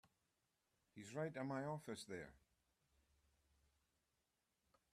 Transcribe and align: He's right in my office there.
He's 0.95 1.13
right 1.13 1.31
in 1.35 1.45
my 1.45 1.63
office 1.65 2.05
there. 2.05 2.33